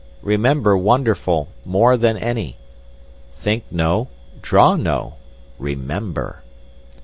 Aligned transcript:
Remember 0.23 0.75
wonderful 0.75 1.49
more 1.63 1.95
than 1.95 2.17
any. 2.17 2.57
Think 3.35 3.65
no, 3.69 4.07
draw 4.41 4.75
no—remember. 4.75 6.41